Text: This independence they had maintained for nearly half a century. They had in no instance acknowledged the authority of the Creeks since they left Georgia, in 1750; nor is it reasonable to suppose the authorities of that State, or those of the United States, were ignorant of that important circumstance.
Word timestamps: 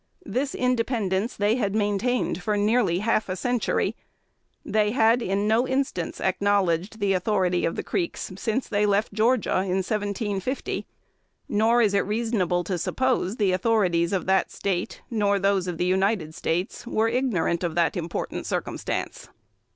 This 0.25 0.55
independence 0.55 1.35
they 1.35 1.57
had 1.57 1.75
maintained 1.75 2.41
for 2.41 2.57
nearly 2.57 2.97
half 3.05 3.29
a 3.29 3.35
century. 3.35 3.95
They 4.65 4.93
had 4.93 5.21
in 5.21 5.47
no 5.47 5.67
instance 5.67 6.19
acknowledged 6.19 6.99
the 6.99 7.13
authority 7.13 7.65
of 7.67 7.75
the 7.75 7.83
Creeks 7.83 8.31
since 8.35 8.67
they 8.67 8.87
left 8.87 9.13
Georgia, 9.13 9.57
in 9.57 9.83
1750; 9.85 10.87
nor 11.47 11.83
is 11.83 11.93
it 11.93 11.99
reasonable 11.99 12.63
to 12.63 12.79
suppose 12.79 13.35
the 13.35 13.51
authorities 13.51 14.11
of 14.11 14.25
that 14.25 14.49
State, 14.49 15.03
or 15.11 15.37
those 15.37 15.67
of 15.67 15.77
the 15.77 15.85
United 15.85 16.33
States, 16.33 16.87
were 16.87 17.07
ignorant 17.07 17.63
of 17.63 17.75
that 17.75 17.95
important 17.95 18.47
circumstance. 18.47 19.29